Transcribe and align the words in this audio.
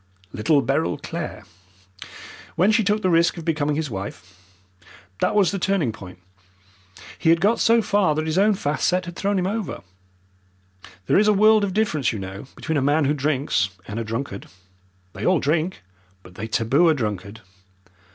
"Little 0.33 0.63
Beryl 0.63 0.97
Clare, 0.97 1.43
when 2.55 2.71
she 2.71 2.83
took 2.83 3.03
the 3.03 3.09
risk 3.11 3.37
of 3.37 3.45
becoming 3.45 3.75
his 3.75 3.91
wife. 3.91 4.35
That 5.19 5.35
was 5.35 5.51
the 5.51 5.59
turning 5.59 5.91
point. 5.91 6.17
He 7.19 7.29
had 7.29 7.39
got 7.39 7.59
so 7.59 7.83
far 7.83 8.15
that 8.15 8.25
his 8.25 8.39
own 8.39 8.55
fast 8.55 8.87
set 8.87 9.05
had 9.05 9.15
thrown 9.15 9.37
him 9.37 9.45
over. 9.45 9.81
There 11.05 11.19
is 11.19 11.27
a 11.27 11.33
world 11.33 11.63
of 11.63 11.75
difference, 11.75 12.11
you 12.11 12.17
know, 12.17 12.47
between 12.55 12.79
a 12.79 12.81
man 12.81 13.05
who 13.05 13.13
drinks 13.13 13.69
and 13.87 13.99
a 13.99 14.03
drunkard. 14.03 14.47
They 15.13 15.23
all 15.23 15.39
drink, 15.39 15.83
but 16.23 16.33
they 16.33 16.47
taboo 16.47 16.89
a 16.89 16.95
drunkard. 16.95 17.41